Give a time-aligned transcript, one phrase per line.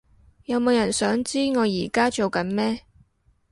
[0.45, 2.81] 有冇人想知我而家做緊咩？